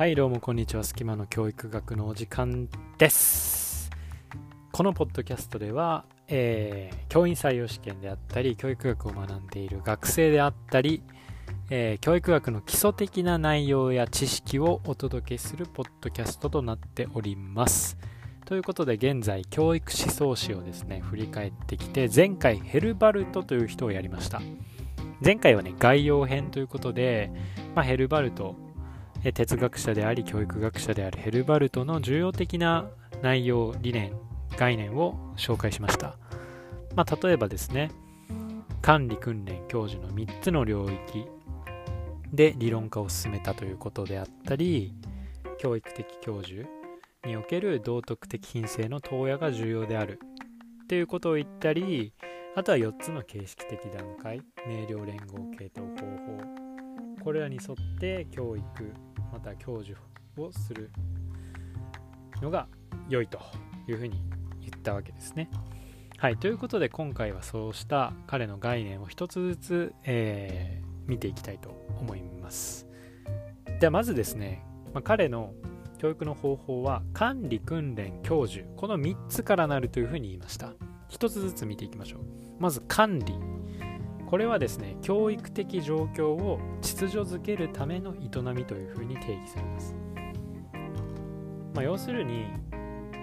[0.00, 0.82] はいどうもこんにちは。
[0.82, 3.90] 隙間の教育学のお時間です。
[4.72, 11.02] このポッドキャストでは、えー、教員採用試験であったり教育学を学んでいる学生であったり、
[11.68, 17.98] えー、教育学の基礎的な内容や知識をお届けするポッドキャストとなっております。
[18.46, 24.40] ということで現在教育思想史をですね振り返ってきて前回ヘルバルトという人をやりました。
[25.22, 27.30] 前回はね概要編ということで、
[27.74, 28.56] まあ、ヘルバルト
[29.22, 32.86] 哲学者であり教育学者であるヘルバルトの重要的な
[33.22, 34.12] 内容理念
[34.56, 36.16] 概念を紹介しました、
[36.96, 37.90] まあ、例えばですね
[38.80, 41.26] 管理訓練教授の3つの領域
[42.32, 44.94] で理論化を進めたということであったり
[45.58, 46.66] 教育的教授
[47.26, 50.18] における道徳的品性の投野が重要である
[50.84, 52.14] っていうことを言ったり
[52.56, 56.06] あとは4つの形式的段階明瞭連合系統方
[56.56, 56.70] 法。
[57.22, 58.64] これらに沿って教育
[59.32, 59.98] また教授
[60.36, 60.90] をする
[62.42, 62.66] のが
[63.08, 63.40] 良いと
[63.88, 64.22] いうふうに
[64.60, 65.50] 言ったわけですね。
[66.18, 72.86] はい、ということで今回はそうした彼の概念を一つずつ、えー、見ていきたいと思います。
[73.80, 75.54] ではまずですね、まあ、彼の
[75.98, 80.72] 教育の方法は管理訓練教授この3つからなるというふうに言いました
[81.08, 82.20] 一つずつ見ていきましょう
[82.58, 83.34] まず管理
[84.30, 89.94] これはですね教育的状況を秩序づけるための営みというふうに定義されます、
[91.74, 92.46] まあ、要するに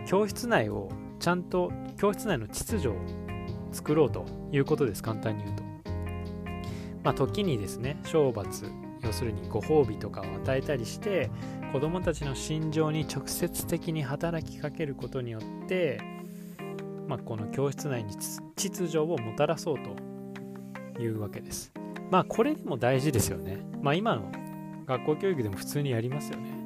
[0.05, 2.95] 教室内をちゃんと教室内の秩序を
[3.71, 5.03] 作ろうということです。
[5.03, 5.63] 簡単に言うと。
[7.03, 8.69] まあ時にですね懲罰
[9.01, 11.29] 要するにご褒美とかを与えたりして
[11.71, 16.01] 子どもたちの心情に直接的に働きかけることによって、
[17.07, 18.15] まあ、この教室内に
[18.55, 20.06] 秩序をもたらそうと
[20.99, 21.71] いうわけです。
[22.11, 23.57] まあこれでも大事ですよね。
[23.81, 24.31] まあ今の
[24.85, 26.57] 学校教育でも普通にやりますよね。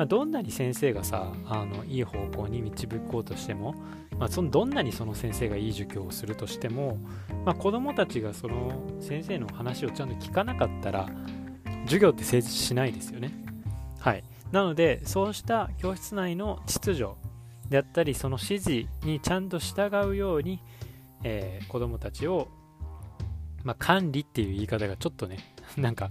[0.00, 3.74] まあ、どんなに先生がさあのいい方向に導こうとしても、
[4.18, 6.96] まあ、そのどんなにその先生がいい授業をするとしても、
[7.44, 11.10] まあ、子どもたちがその先生の話をちゃんと聞かなかったら
[11.84, 13.30] 授業って成立しないですよね。
[13.98, 17.10] はい、なのでそうした教室内の秩序
[17.68, 20.62] であったりその指示にちゃんと従うように、
[21.24, 22.48] えー、子どもたちを
[23.64, 25.38] まあ、管理っていう言い方がちょっとね、
[25.76, 26.10] なんか、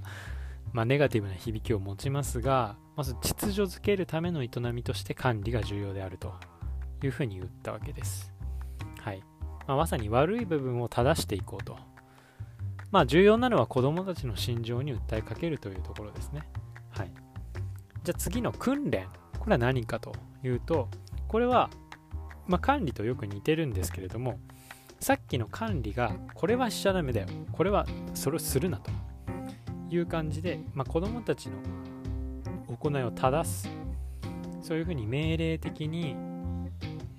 [0.74, 6.34] まあ、ネガティブな響きを持ちますが、まず秩序づけるための営みとして管理が重要であると
[7.04, 8.34] いうふうに言ったわけです。
[9.02, 9.24] はい。
[9.68, 11.78] まあ、まさに悪い部分を正していこうと。
[12.92, 16.42] まあ、重要なのは子供たちの心情に訴えかけるというところですね。
[16.90, 17.12] はい。
[18.04, 19.08] じゃあ次の訓練。
[19.40, 20.90] これは何かというと、
[21.28, 21.70] これは、
[22.48, 24.40] まあ、管理とよく似てるんですけれども、
[25.00, 27.28] さっきの管理がこれはしちゃダメだよ。
[27.52, 28.92] これはそれをするなと。
[29.92, 31.56] いう感じで、まあ、子どもたちの
[32.68, 33.70] 行いを正す。
[34.62, 36.16] そういうふうに命令的に、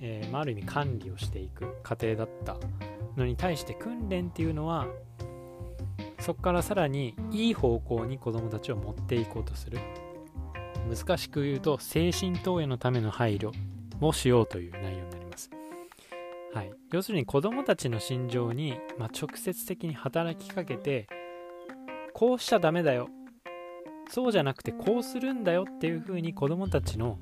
[0.00, 2.56] えーまあ、ある意味管理をしていく過程だった。
[3.16, 4.86] のに対して訓練っていうのは
[6.20, 9.78] そこからさらにいい方向に子どもたちを持っていこうとする。
[10.88, 13.52] 難しく言うと精神投与のための配慮
[14.00, 14.89] をしようという内、
[16.92, 21.08] 要するに子どもたちの心情に、まあ、直接的に働きかけて
[22.12, 23.08] こうしちゃダメだよ。
[24.08, 27.18] そうじゃなくてこうするんだよっていうふうに子どもたちの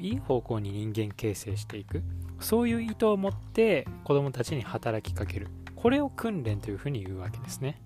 [0.00, 2.02] いい方向に人間形成していく。
[2.40, 5.48] そういう意図を持って子どもたちに働きかける。
[5.74, 7.82] これを訓練というふうに言うわけですね。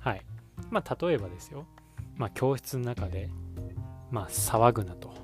[0.00, 0.22] はい。
[0.68, 1.66] まあ例えばですよ、
[2.16, 3.30] まあ、教室の中で、
[4.10, 5.14] まあ、騒ぐなと。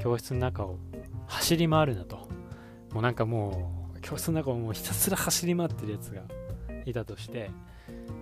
[0.00, 0.78] 教室の中を
[1.26, 2.28] 走り回るなと。
[2.92, 3.77] もうなんかもう
[4.08, 6.22] 教室の中をもうひたすら走り回ってるやつが
[6.86, 7.50] いたとして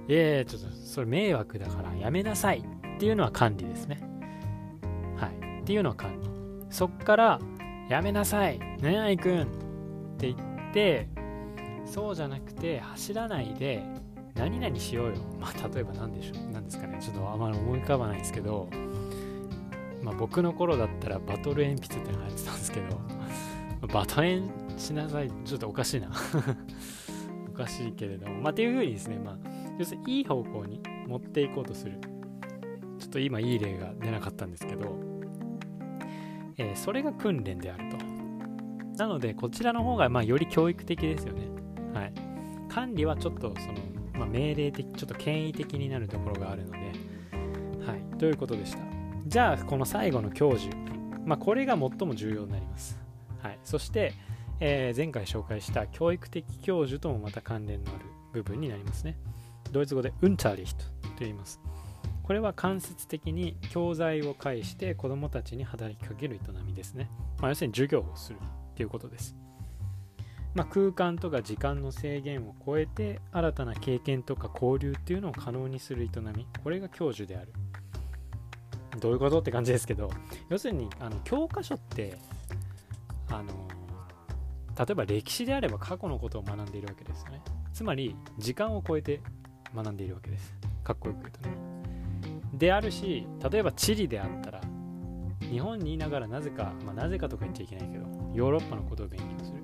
[0.09, 2.65] いやいやちょっとそれ迷惑だからやめなさい
[2.97, 4.01] っていうのは管理ですね。
[5.17, 5.61] はい。
[5.61, 6.29] っていうのは管理。
[6.71, 7.41] そっから
[7.89, 8.59] やめなさい。
[8.59, 9.47] ねあいくんっ
[10.19, 11.09] て言って
[11.85, 13.85] そうじゃなくて走らないで
[14.35, 15.15] 何々しようよ。
[15.39, 16.50] まあ例えば何でしょう。
[16.50, 16.99] 何ですかね。
[17.00, 18.69] ちょっとあまり思い浮かばないですけど
[20.03, 23.00] まあ僕の頃だったらバトル鉛筆ってのが入ってたんですけど
[23.93, 25.31] バトンしなさい。
[25.44, 26.11] ちょっとおかしいな
[27.49, 28.40] おかしいけれども。
[28.40, 29.38] まあ、っていうふうにですね、まあ、
[29.78, 31.99] 要するにいい方向に持っていこうとする。
[32.99, 34.99] ちょっと今いい例が出なかったんですけど、
[36.58, 37.99] えー、それが訓練であると。
[38.96, 41.49] なので、こちらの方が、まあ、より教育的ですよね。
[41.93, 42.12] はい。
[42.69, 43.75] 管理はちょっと、その、
[44.19, 46.79] まあ、命令的、ちょっと権威的になるところがあるので、
[47.87, 48.19] はい。
[48.19, 48.79] ということでした。
[49.26, 50.75] じゃあ、この最後の教授。
[51.26, 52.99] まあ、これが最も重要になります。
[53.40, 53.58] はい。
[53.62, 54.14] そして、
[54.61, 59.19] えー、前回紹介した教育的教授ともまた関連のある部分になりますね。
[59.73, 60.85] ドイツ語で Unterricht と
[61.20, 61.61] 言います。
[62.26, 67.08] これは間接的に教材を介して子どもたちに働きかける営みですね、
[67.38, 69.37] まあ、要するに授業をするっていうことです、
[70.53, 77.53] まあ、空間とか時間の制限を超えて新たな経験とか交流っていうのを可能にする営みこれが教授である
[78.99, 80.11] どういうことって感じですけど
[80.49, 82.19] 要するにあの教科書って
[83.31, 83.53] あの
[84.78, 87.40] 例えば歴史であれば過去のことを学んでいるわけですよね。
[87.73, 89.20] つまり時間を超えて
[89.75, 90.55] 学んでいるわけです。
[90.84, 91.56] かっこよく言うとね。
[92.55, 94.61] であるし例えば地理であったら
[95.40, 99.62] 日本にいながらなぜか、まあ、なぜかとか言っちゃいけないけどヨーロッパのことを勉強する。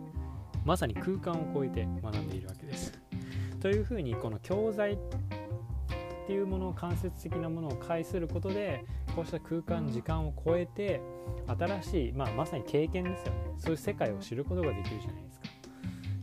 [0.65, 2.93] まさに空間を超えて学んでいるわけです。
[3.61, 4.99] というふうにこの教材
[6.33, 11.03] ていうものを間接的なものを介することでこうした空間時間を超えて
[11.47, 13.41] 新しい、まあ、まさに経験ですよね。
[13.59, 15.47] そういう世界を知ることができるじゃないですか。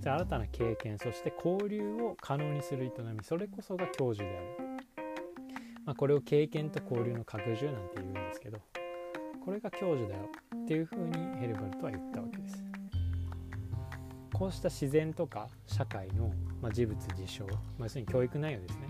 [0.02, 4.48] じゃあ新たな経験そして交流を可能にする営みそれこそが教授である、
[5.86, 8.58] まあ、これを経験と交流の拡充なんて言うんですけど
[9.46, 12.64] これが教授だよっていうふうにヘルバルトは言ったわけです。
[14.34, 18.88] こうした自然とか社会の、まあ、事物事象、まあ、要するに教育内容ですね。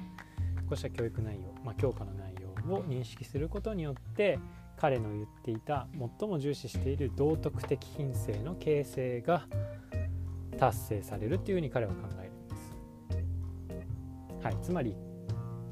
[0.70, 4.38] こうした教育内容、まあ、教科の内容を認識することによって
[4.78, 5.88] 彼の言っていた
[6.20, 9.48] 最も重視している道徳的品性の形成が
[10.60, 14.46] 達成されるっていうふうに彼は考えるんです。
[14.46, 14.96] はい、つまり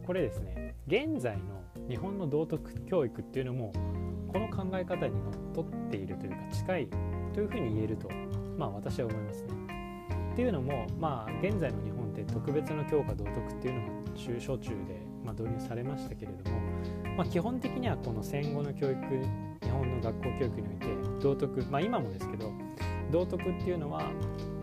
[0.03, 3.71] これですね現在の日本の道徳教育っていうのも
[4.27, 6.87] この考え方にのっとっているというか近い
[7.33, 8.09] というふうに言えると
[8.57, 9.49] まあ私は思いますね。
[10.33, 14.75] っていうのもまあ現在の日本って特別な教科道徳っていうのが中小中で、
[15.23, 16.59] ま、導入されましたけれども、
[17.17, 18.99] まあ、基本的にはこの戦後の教育
[19.63, 20.87] 日本の学校教育において
[21.21, 22.51] 道徳まあ今もですけど
[23.11, 24.01] 道徳っていうのは、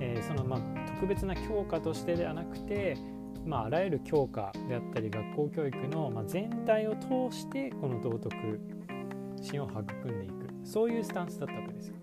[0.00, 0.58] えー、そのま
[0.94, 2.96] 特別な教科としてではなくて
[3.46, 8.34] まあ、あらゆる教科であったり学校教育の、ま、全体を通してこの道徳
[9.42, 10.32] 心を育んでいく
[10.64, 11.94] そういうスタンスだったわけですよ。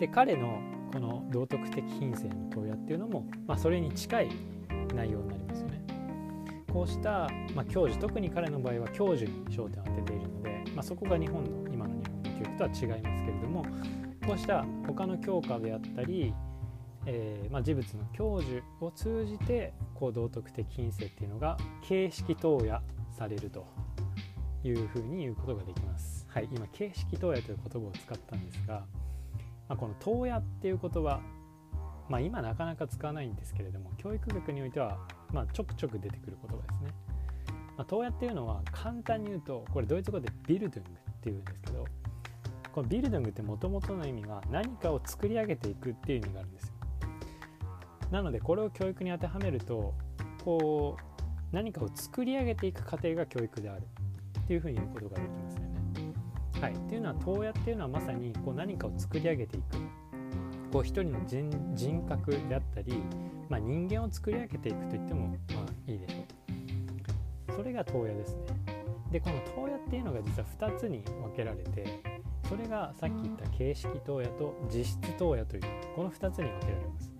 [0.00, 0.58] で彼の
[0.92, 4.28] この道徳的品性の問屋っていうのも、まあ、それに近い
[4.94, 5.84] 内容になりますよね。
[6.72, 13.64] こうした、まあ、教授特に彼の場合は教授に焦点を当てているので、まあ、そこが日本の今の日本の教育とは違いますけれども
[14.26, 16.32] こうした他の教科であったり、
[17.06, 22.80] えー、まあ、事物の教授を通じてこう道徳的品性っていうのが形式投野
[23.16, 23.66] されると
[24.62, 26.26] いうふうに言うことができます。
[26.28, 28.84] はい、今形式投野という言葉を使ったんですが、
[29.70, 31.20] まあ、この「東野」っていう言葉、
[32.08, 34.98] まあ、今なかなか使わないんですけれども教育学においては、
[35.32, 36.90] まあ、ちょくちょく出てくる言葉ですね。
[37.76, 41.84] まあ、東野っていうのは簡単に言うとこれドイツ語でビルドゥングっていうんですけど
[42.72, 46.74] このビルドゥングってもともとの意味は何かを作り上げていくっていう意味があるんですよ。
[48.10, 49.94] なのでこれを教育に当てはめると
[50.44, 53.82] こう何かを作り上げていく過程が教育である
[54.40, 55.59] っていうふうに言うことができます。
[56.60, 60.10] はい、っていうのは東野っていうのはまさにこう何かを作り上げていく。
[60.72, 63.02] こう一人の人格であったり、
[63.48, 66.18] まあ、人間を作り上げていくと言ってもまあいいでしょ
[67.52, 68.42] うそれが東野ですね。
[69.10, 72.00] でこの東野っていうのが実は2つに分けられて
[72.48, 75.62] それがさっき言った形式東野と実質東野という
[75.96, 77.12] この2つに分けられます。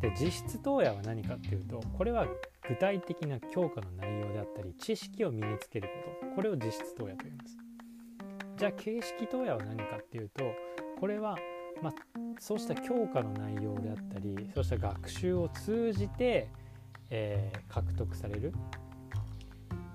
[0.00, 2.26] で実質東野は何かっていうとこれは
[2.68, 5.88] 具体的な教科の内容であったり知識を身につける
[6.20, 6.34] こと。
[6.34, 7.63] これを実質東野と言います。
[8.56, 10.44] じゃあ形式投野は何かっていうと
[10.98, 11.36] これは、
[11.82, 11.92] まあ、
[12.38, 16.48] そうした教科の内容であったりそうした学習を通じて、
[17.10, 18.52] えー、獲得される。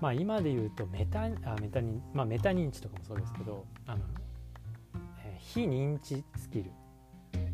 [0.00, 1.28] まあ今で言うとメタあ
[1.60, 4.02] メタ認、まあ、メタ認知とかもそうですけどあの、
[5.26, 6.70] えー、非認知スキルっ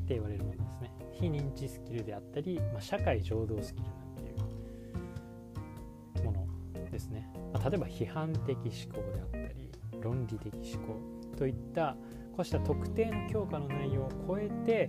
[0.07, 0.97] て言われるものですね。
[1.13, 9.66] 非認知スキルであったり、まあ、社会情動スキルなんていうものですね、まあ、例えば批判的思考であったり
[10.07, 10.97] 論理的思考
[11.37, 11.97] といった
[12.37, 14.89] こうした特定の教科の内容を超えて、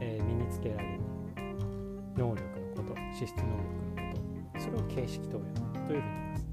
[0.00, 1.00] えー、身につけられる
[2.16, 2.42] 能力
[2.76, 4.20] のこと資質能力のこ
[4.54, 5.44] とそれを形式投与
[5.86, 6.46] というふうに言います。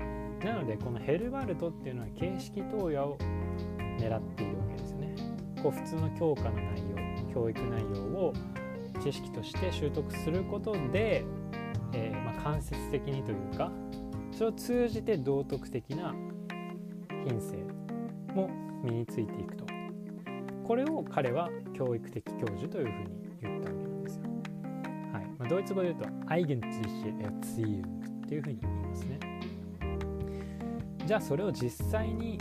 [0.45, 3.17] なのでこのヘルバルトっていうのは形式投与を
[3.97, 5.15] 狙っているわけですよね。
[5.61, 8.33] こう普通の教科の内容教育内容を
[9.01, 11.25] 知識として習得することで、
[11.93, 13.71] えー、まあ、間接的にというか
[14.31, 16.13] それを通じて道徳的な
[17.25, 17.82] 品性
[18.33, 18.49] も
[18.83, 19.65] 身についていくと
[20.63, 24.23] これを彼は教育的教授というふうに言ったわけなんですよ。
[25.11, 27.83] はいまあ、ドイツ語で言うと Eigentliche Erziehung
[28.25, 29.19] っていうふうに言いますね。
[31.05, 32.37] じゃあそれを実際に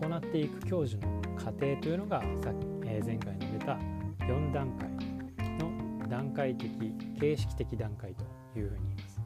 [0.00, 2.52] 行っていく教授の過程というのがさ、
[2.84, 3.78] えー、前回述べた
[4.26, 4.90] 4段階
[5.58, 6.70] の段階的
[7.18, 8.24] 形式的段階と
[8.58, 9.20] いうふうに言います。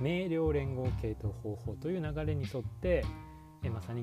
[0.00, 3.04] 明瞭連合系統方法という流れに沿って、
[3.62, 4.02] えまさに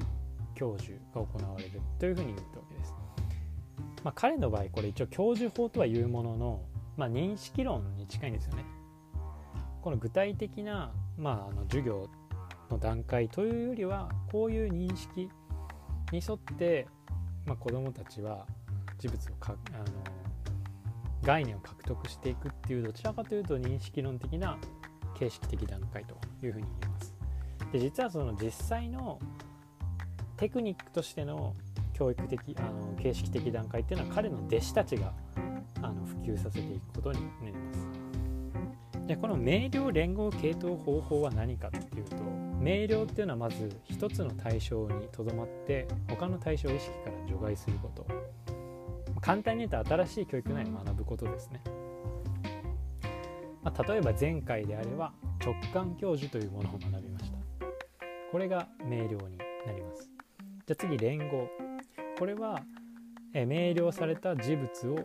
[0.56, 2.94] 教授が行われるというふうに言ったわけです。
[4.04, 6.62] まあ、彼の場合これ一応教授法とはいうものの、
[6.98, 8.66] まあ、認識論に近いんですよね。
[9.82, 12.10] この具体的な、まあ、あの授業
[12.70, 15.30] の段階というよりはこういう認識
[16.12, 16.88] に沿って、
[17.46, 18.46] まあ、子どもたちは
[18.98, 19.86] 事物をかあの
[21.24, 24.58] 概念を獲得していくっていうどちらかというと認識論的な
[25.18, 27.14] 形式的段階というふうに言えます。
[27.72, 29.20] で実はその実際の
[30.38, 31.54] テクニックとしての
[31.94, 35.14] 教育的あの形式的段階っていうのは彼の弟子たちが
[35.82, 37.88] あの普及させていくことになります。
[39.08, 42.16] でこの明瞭連合系統方法は何かっていうと
[42.60, 48.06] 明瞭っていうのはまず一つの対象にとどまって他の対象意識から除外すること。
[49.24, 51.62] 簡単に言うと新しい教育内を学ぶことですね、
[53.64, 57.38] まあ、例えば前回であれば直感教授というものを学びました。
[58.34, 59.38] これが明瞭に
[60.66, 61.50] じゃあ次連合
[62.18, 62.62] これは
[63.34, 65.00] え明瞭された事物を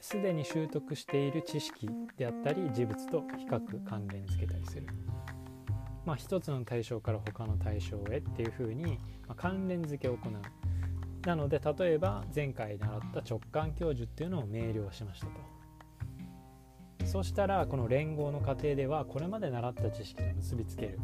[0.00, 4.86] すでに習得している知識であったり事物と比較関連付けたりする。
[6.04, 10.32] まあ、一つの対象から他の対象へっていうふうに、まあ関連付けを行う。
[11.26, 15.32] なので例えば前回習った直感教授っていうのを明瞭しましたと。
[17.04, 20.98] そうしたらこの連合の過程ではこれまで習った知識と結びつける。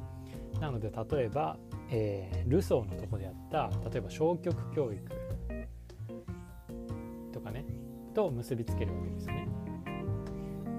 [0.60, 1.58] なので例えば、
[1.90, 5.02] えー、ルソーのとこであった例えば消極教育
[7.32, 7.64] とかね
[8.14, 9.48] と結びつけるわけですね。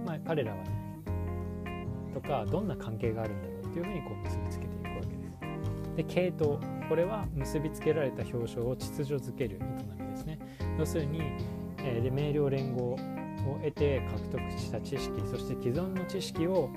[0.06, 0.86] まあ、彼らはね
[2.14, 5.96] とかどんな関係があるんだろうっていうふうにこう結びつけていくわけです。
[5.96, 10.40] で系統これは結びつけられた表彰を秩序づける営みですね。
[10.80, 11.22] 要するに、
[11.80, 12.98] えー、明瞭連合を
[13.62, 16.70] 得て獲得した知識そして既存の知識を、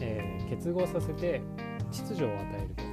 [0.00, 1.42] えー、結合させて
[1.90, 2.89] 秩序を与えると。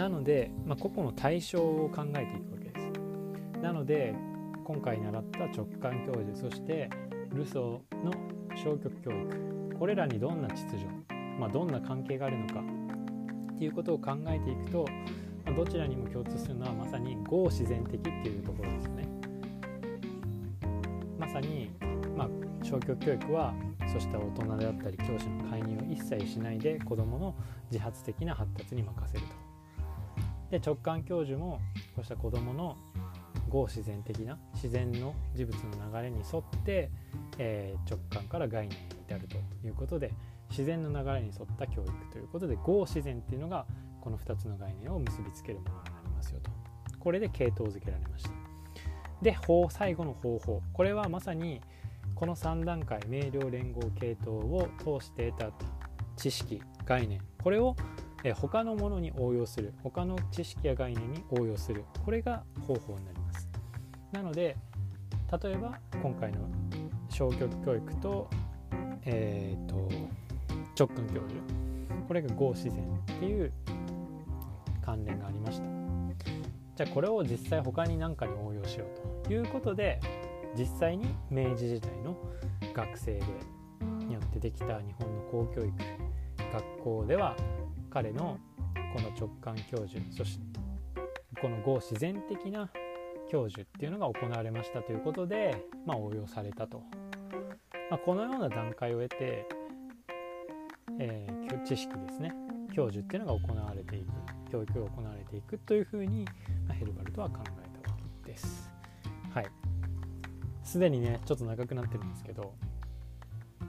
[0.00, 3.60] なので、まあ、個々の対象を考えていくわけです。
[3.60, 4.14] なので
[4.64, 6.88] 今回習った直感教授そして
[7.34, 8.10] ルソーの
[8.56, 10.86] 消極教育これらにどんな秩序、
[11.38, 12.62] まあ、どんな関係があるのか
[13.52, 14.86] っていうことを考えていくと、
[15.44, 19.06] まあ、どちらにも共通するのはまさに合自然的っていうところですね。
[21.18, 21.72] まさに、
[22.16, 22.28] まあ、
[22.64, 23.52] 消極教育は
[23.86, 27.34] そうした大人であったり教師の介入を一切しないで子どもの
[27.70, 29.39] 自発的な発達に任せると。
[30.50, 31.60] で直感教授も
[31.94, 32.76] こうした子どもの
[33.48, 36.90] 合自然的な自然の事物の流れに沿って、
[37.38, 40.12] えー、直感から概念に至るということで
[40.50, 43.66] 自然の流れに沿った教育ということで合自然っていうのが
[44.00, 46.50] この2つの概念を結びつけるものになりますよと。
[46.98, 48.30] これで系統づけられました。
[49.22, 50.62] で法最後の方法。
[50.72, 51.60] これはまさに
[52.14, 55.52] この3段階明瞭連合系統を通して得た
[56.16, 57.20] 知識概念。
[57.42, 57.76] これを
[58.22, 59.72] え他のものに応用する。
[59.82, 61.84] 他の知識や概念に応用する。
[62.04, 63.48] これが方法になります。
[64.12, 64.56] なので
[65.42, 66.40] 例えば今回の
[67.08, 68.28] 消極教育と,、
[69.04, 69.88] えーと、
[70.78, 71.40] 直感教授。
[72.06, 73.52] これが合自然っていう
[74.82, 75.64] 関連がありました。
[76.76, 78.86] じゃあこれを実際他に何かに応用しよ
[79.24, 80.00] うということで
[80.58, 82.16] 実際に明治時代の
[82.74, 83.24] 学生で
[84.06, 85.72] によってできた日本の公教育
[86.52, 87.36] 学校では
[87.90, 88.38] 彼の
[88.94, 90.44] この直感教授そして
[91.40, 92.70] この合自然的な
[93.30, 96.82] 教授っていうのが行われましたということで、まあ、応用されたと、
[97.90, 99.46] まあ、このような段階を得て、
[100.98, 102.32] えー、知識ですね。
[102.72, 104.06] 教授っていうのが行われていく
[104.52, 106.24] 教育が行われていくというふうに、
[106.66, 107.44] まあ、ヘルバルトは考え
[107.82, 108.70] たわけです。
[109.32, 109.46] はい。
[110.62, 112.54] すでにねちょっと長くなってるんですけど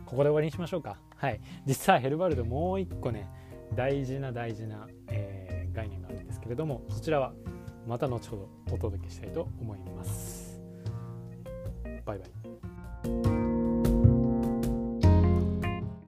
[0.05, 0.97] ここで終わりにしましょうか。
[1.15, 1.39] はい。
[1.65, 3.27] 実はヘルバルトもう一個ね
[3.75, 7.33] 大事な大事な、えー、概念があるんですけれどもそちらは
[7.87, 10.61] また後ほどお届けしたいと思います。
[12.05, 12.40] バイバイ。